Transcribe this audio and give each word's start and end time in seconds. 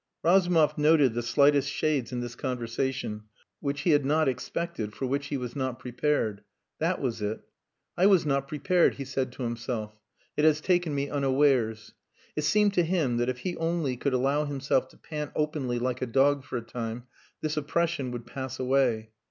Razumov 0.23 0.79
noted 0.79 1.13
the 1.13 1.21
slightest 1.21 1.69
shades 1.69 2.11
in 2.11 2.21
this 2.21 2.33
conversation, 2.33 3.25
which 3.59 3.81
he 3.81 3.91
had 3.91 4.03
not 4.03 4.27
expected, 4.27 4.95
for 4.95 5.05
which 5.05 5.27
he 5.27 5.37
was 5.37 5.55
not 5.55 5.77
prepared. 5.77 6.41
That 6.79 6.99
was 6.99 7.21
it. 7.21 7.41
"I 7.95 8.07
was 8.07 8.25
not 8.25 8.47
prepared," 8.47 8.95
he 8.95 9.05
said 9.05 9.31
to 9.33 9.43
himself. 9.43 9.93
"It 10.35 10.43
has 10.43 10.59
taken 10.59 10.95
me 10.95 11.07
unawares." 11.11 11.93
It 12.35 12.45
seemed 12.45 12.73
to 12.73 12.83
him 12.83 13.17
that 13.17 13.29
if 13.29 13.37
he 13.41 13.55
only 13.57 13.95
could 13.95 14.13
allow 14.13 14.45
himself 14.45 14.87
to 14.87 14.97
pant 14.97 15.33
openly 15.35 15.77
like 15.77 16.01
a 16.01 16.07
dog 16.07 16.45
for 16.45 16.57
a 16.57 16.61
time 16.63 17.03
this 17.41 17.55
oppression 17.55 18.09
would 18.09 18.25
pass 18.25 18.57
away. 18.59 19.11